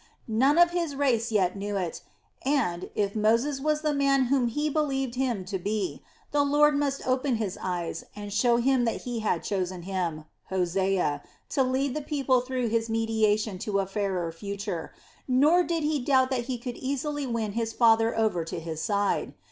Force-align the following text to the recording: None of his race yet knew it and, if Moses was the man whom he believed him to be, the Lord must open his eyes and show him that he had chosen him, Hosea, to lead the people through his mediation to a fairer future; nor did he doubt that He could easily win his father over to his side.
None 0.27 0.57
of 0.57 0.71
his 0.71 0.95
race 0.95 1.31
yet 1.31 1.55
knew 1.55 1.77
it 1.77 2.01
and, 2.43 2.89
if 2.95 3.15
Moses 3.15 3.59
was 3.61 3.81
the 3.81 3.93
man 3.93 4.25
whom 4.33 4.47
he 4.47 4.67
believed 4.67 5.13
him 5.13 5.45
to 5.45 5.59
be, 5.59 6.01
the 6.31 6.43
Lord 6.43 6.75
must 6.75 7.05
open 7.07 7.35
his 7.35 7.55
eyes 7.61 8.03
and 8.15 8.33
show 8.33 8.57
him 8.57 8.83
that 8.85 9.03
he 9.03 9.19
had 9.19 9.43
chosen 9.43 9.83
him, 9.83 10.25
Hosea, 10.45 11.21
to 11.49 11.61
lead 11.61 11.95
the 11.95 12.01
people 12.01 12.41
through 12.41 12.69
his 12.69 12.89
mediation 12.89 13.59
to 13.59 13.77
a 13.77 13.85
fairer 13.85 14.31
future; 14.31 14.91
nor 15.27 15.61
did 15.61 15.83
he 15.83 15.99
doubt 15.99 16.31
that 16.31 16.45
He 16.45 16.57
could 16.57 16.77
easily 16.77 17.27
win 17.27 17.51
his 17.51 17.71
father 17.71 18.17
over 18.17 18.43
to 18.43 18.59
his 18.59 18.81
side. 18.81 19.35